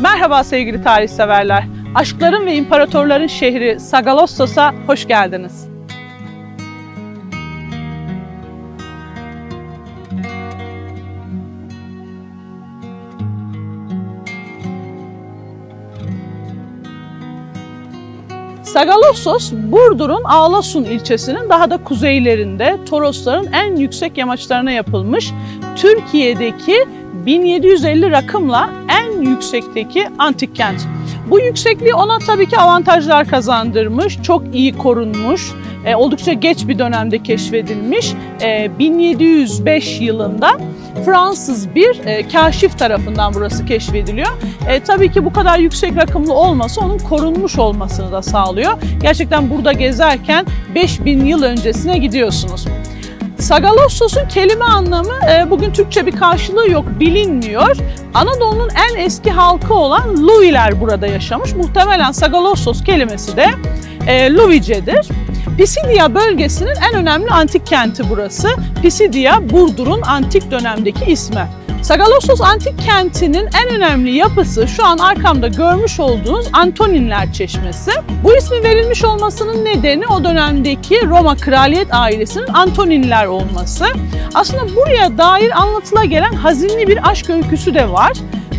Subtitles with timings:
[0.00, 1.64] Merhaba sevgili tarih severler.
[1.94, 5.68] Aşkların ve imparatorların şehri Sagalossos'a hoş geldiniz.
[18.62, 25.32] Sagalossos, Burdur'un Ağlasun ilçesinin daha da kuzeylerinde Torosların en yüksek yamaçlarına yapılmış
[25.76, 26.84] Türkiye'deki
[27.26, 30.88] 1750 rakımla en yüksekteki antik kent.
[31.30, 35.52] Bu yüksekliği ona tabii ki avantajlar kazandırmış, çok iyi korunmuş,
[35.84, 38.14] e, oldukça geç bir dönemde keşfedilmiş.
[38.42, 40.58] E, 1705 yılında
[41.04, 44.28] Fransız bir e, kaşif tarafından burası keşfediliyor.
[44.68, 48.72] E, tabii ki bu kadar yüksek rakımlı olması onun korunmuş olmasını da sağlıyor.
[49.02, 52.66] Gerçekten burada gezerken 5000 yıl öncesine gidiyorsunuz.
[53.44, 57.76] Sagalossos'un kelime anlamı e, bugün Türkçe bir karşılığı yok, bilinmiyor.
[58.14, 61.54] Anadolu'nun en eski halkı olan Luiler burada yaşamış.
[61.54, 63.46] Muhtemelen Sagalossos kelimesi de
[64.06, 65.08] e, Luvice'dir.
[65.58, 68.48] Pisidia bölgesinin en önemli antik kenti burası.
[68.82, 71.48] Pisidia, Burdur'un antik dönemdeki ismi.
[71.82, 77.90] Sagalossos antik kentinin en önemli yapısı şu an arkamda görmüş olduğunuz Antoninler Çeşmesi.
[78.24, 83.84] Bu ismi verilmiş olmasının nedeni o dönemdeki Roma kraliyet ailesinin Antoninler olması.
[84.34, 88.12] Aslında buraya dair anlatıla gelen hazinli bir aşk öyküsü de var.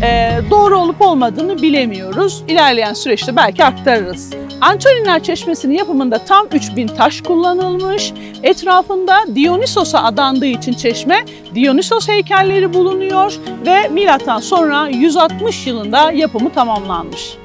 [0.04, 2.44] Ee, doğru olup olmadığını bilemiyoruz.
[2.48, 4.34] İlerleyen süreçte belki aktarırız.
[4.62, 8.14] Antoninler Çeşmesi'nin yapımında tam 3000 taş kullanılmış.
[8.44, 13.34] Etrafında Dionysos'a adandığı için çeşme Dionysos heykelleri bulunuyor
[13.66, 17.38] ve milattan sonra 160 yılında yapımı tamamlanmış.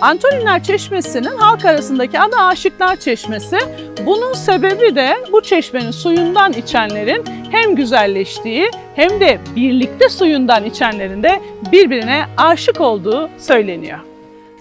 [0.00, 3.58] Antoninler Çeşmesi'nin halk arasındaki adı Aşıklar Çeşmesi.
[4.06, 11.40] Bunun sebebi de bu çeşmenin suyundan içenlerin hem güzelleştiği hem de birlikte suyundan içenlerin de
[11.72, 14.13] birbirine aşık olduğu söyleniyor.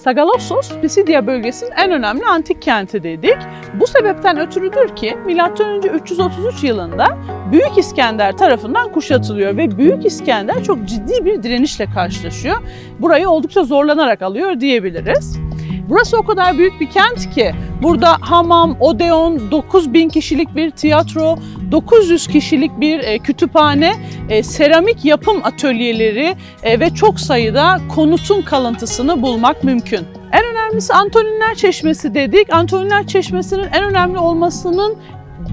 [0.04, 3.38] Sagalossos, Pisidia bölgesinin en önemli antik kenti dedik.
[3.80, 5.90] Bu sebepten ötürüdür ki M.Ö.
[5.96, 7.18] 333 yılında
[7.52, 12.56] Büyük İskender tarafından kuşatılıyor ve Büyük İskender çok ciddi bir direnişle karşılaşıyor.
[13.00, 15.43] Burayı oldukça zorlanarak alıyor diyebiliriz.
[15.90, 17.52] Burası o kadar büyük bir kent ki
[17.82, 21.36] burada hamam, odeon, 9000 kişilik bir tiyatro,
[21.72, 23.94] 900 kişilik bir e, kütüphane,
[24.30, 30.08] e, seramik yapım atölyeleri e, ve çok sayıda konutun kalıntısını bulmak mümkün.
[30.32, 32.54] En önemlisi Antoninler Çeşmesi dedik.
[32.54, 34.98] Antoninler Çeşmesi'nin en önemli olmasının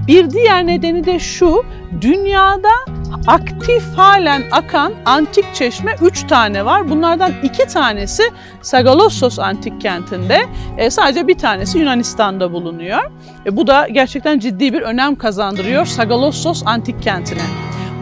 [0.07, 1.65] bir diğer nedeni de şu,
[2.01, 2.69] dünyada
[3.27, 6.89] aktif halen akan antik çeşme 3 tane var.
[6.89, 8.23] Bunlardan 2 tanesi
[8.61, 10.41] Sagalossos antik kentinde,
[10.77, 12.99] e, sadece bir tanesi Yunanistan'da bulunuyor.
[13.45, 17.41] E, bu da gerçekten ciddi bir önem kazandırıyor Sagalossos antik kentine.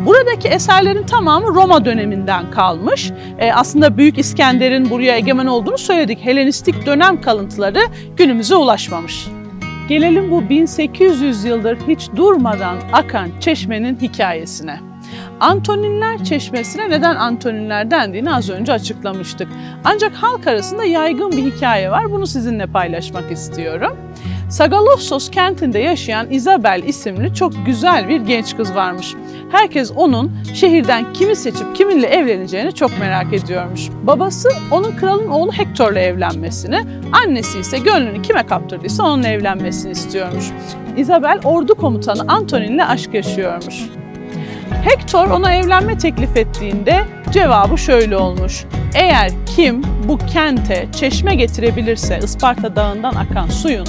[0.05, 3.11] Buradaki eserlerin tamamı Roma döneminden kalmış.
[3.39, 6.19] E, aslında Büyük İskender'in buraya egemen olduğunu söyledik.
[6.21, 7.79] Helenistik dönem kalıntıları
[8.17, 9.27] günümüze ulaşmamış.
[9.89, 14.88] Gelelim bu 1800 yıldır hiç durmadan akan çeşmenin hikayesine.
[15.39, 19.47] Antoninler Çeşmesi'ne neden Antoninler dendiğini az önce açıklamıştık.
[19.83, 22.11] Ancak halk arasında yaygın bir hikaye var.
[22.11, 23.97] Bunu sizinle paylaşmak istiyorum.
[24.50, 29.16] Sagalossos kentinde yaşayan Isabel isimli çok güzel bir genç kız varmış.
[29.51, 33.89] Herkes onun şehirden kimi seçip kiminle evleneceğini çok merak ediyormuş.
[34.03, 40.45] Babası onun kralın oğlu Hector'la evlenmesini, annesi ise gönlünü kime kaptırdıysa onunla evlenmesini istiyormuş.
[40.97, 43.98] Isabel ordu komutanı Antonin'le aşk yaşıyormuş.
[44.84, 48.63] Hector ona evlenme teklif ettiğinde cevabı şöyle olmuş.
[48.95, 53.88] Eğer kim bu kente çeşme getirebilirse Isparta dağından akan suyun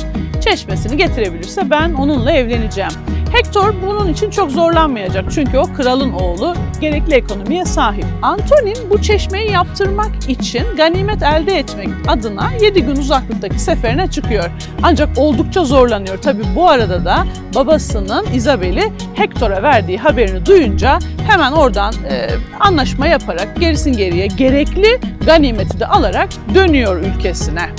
[0.51, 2.91] çeşmesini getirebilirse ben onunla evleneceğim.
[3.33, 8.05] Hector bunun için çok zorlanmayacak çünkü o kralın oğlu gerekli ekonomiye sahip.
[8.23, 14.51] Antonin bu çeşmeyi yaptırmak için ganimet elde etmek adına 7 gün uzaklıktaki seferine çıkıyor.
[14.83, 16.19] Ancak oldukça zorlanıyor.
[16.19, 22.29] Tabi bu arada da babasının Isabel'i Hector'a verdiği haberini duyunca hemen oradan e,
[22.61, 27.71] anlaşma yaparak gerisin geriye gerekli ganimeti de alarak dönüyor ülkesine.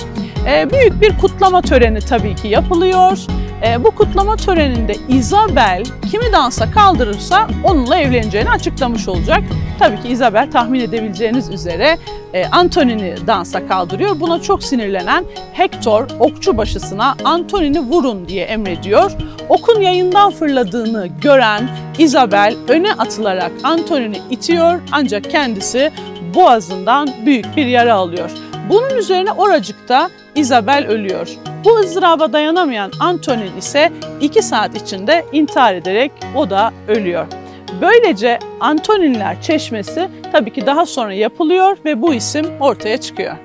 [0.46, 3.18] E, büyük bir kutlama töreni tabii ki yapılıyor.
[3.66, 9.40] E, bu kutlama töreninde Isabel kimi dansa kaldırırsa onunla evleneceğini açıklamış olacak.
[9.78, 11.98] Tabii ki Isabel tahmin edebileceğiniz üzere
[12.34, 14.20] e, Antonin'i dansa kaldırıyor.
[14.20, 19.12] Buna çok sinirlenen Hector okçu başısına Antonin'i vurun diye emrediyor.
[19.48, 21.68] Okun yayından fırladığını gören
[21.98, 25.92] Isabel öne atılarak Antonin'i itiyor ancak kendisi
[26.34, 28.30] boğazından büyük bir yara alıyor.
[28.68, 31.28] Bunun üzerine oracıkta Isabel ölüyor.
[31.64, 37.26] Bu ızdıraba dayanamayan Antonin ise 2 saat içinde intihar ederek o da ölüyor.
[37.80, 43.36] Böylece Antoninler Çeşmesi tabii ki daha sonra yapılıyor ve bu isim ortaya çıkıyor.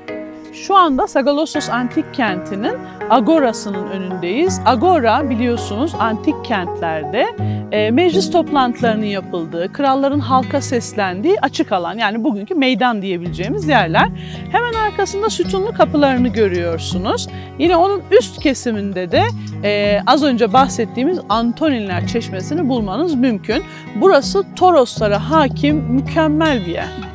[0.64, 2.74] Şu anda Sagalassos Antik Kenti'nin
[3.10, 4.62] Agora'sının önündeyiz.
[4.66, 7.26] Agora biliyorsunuz antik kentlerde
[7.72, 14.10] e, meclis toplantılarının yapıldığı, kralların halka seslendiği açık alan yani bugünkü meydan diyebileceğimiz yerler.
[14.52, 17.28] Hemen arkasında sütunlu kapılarını görüyorsunuz.
[17.60, 19.24] Yine onun üst kesiminde de
[19.64, 23.64] e, az önce bahsettiğimiz Antoninler Çeşmesi'ni bulmanız mümkün.
[23.96, 27.07] Burası Toroslara hakim mükemmel bir yer.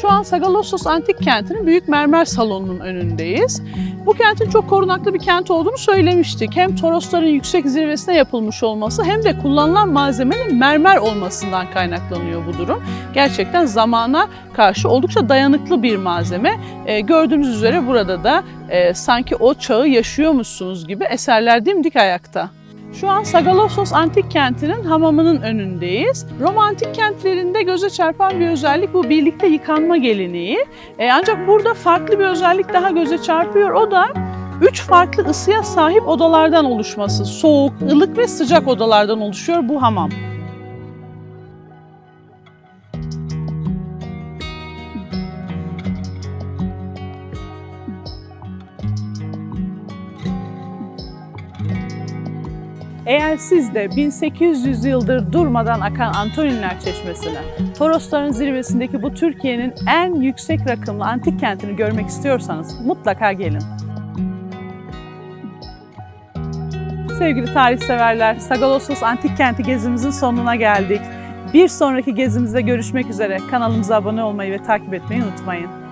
[0.00, 3.62] Şu an Sagalassos Antik Kenti'nin Büyük Mermer Salonu'nun önündeyiz.
[4.06, 6.56] Bu kentin çok korunaklı bir kent olduğunu söylemiştik.
[6.56, 12.82] Hem Torosların yüksek zirvesine yapılmış olması hem de kullanılan malzemenin mermer olmasından kaynaklanıyor bu durum.
[13.14, 16.60] Gerçekten zamana karşı oldukça dayanıklı bir malzeme.
[16.86, 22.50] Ee, gördüğünüz üzere burada da e, sanki o çağı yaşıyormuşsunuz gibi eserler dimdik ayakta.
[23.00, 26.26] Şu an Sagalassos Antik Kenti'nin hamamının önündeyiz.
[26.40, 30.66] Roma antik kentlerinde göze çarpan bir özellik bu birlikte yıkanma geleneği.
[30.98, 33.70] E, ancak burada farklı bir özellik daha göze çarpıyor.
[33.70, 34.06] O da
[34.60, 37.24] üç farklı ısıya sahip odalardan oluşması.
[37.24, 40.10] Soğuk, ılık ve sıcak odalardan oluşuyor bu hamam.
[53.06, 60.60] Eğer siz de 1800 yıldır durmadan akan Antoninler Çeşmesi'ne, Torosların zirvesindeki bu Türkiye'nin en yüksek
[60.68, 63.62] rakımlı antik kentini görmek istiyorsanız mutlaka gelin.
[67.18, 71.00] Sevgili tarihseverler, Sagalassos Antik Kenti gezimizin sonuna geldik.
[71.54, 73.38] Bir sonraki gezimizde görüşmek üzere.
[73.50, 75.85] Kanalımıza abone olmayı ve takip etmeyi unutmayın.